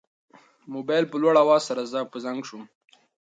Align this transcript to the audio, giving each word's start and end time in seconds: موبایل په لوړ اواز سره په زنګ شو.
موبایل 0.73 1.05
په 1.09 1.17
لوړ 1.21 1.33
اواز 1.43 1.61
سره 1.69 1.81
په 2.11 2.17
زنګ 2.23 2.39
شو. 2.49 2.59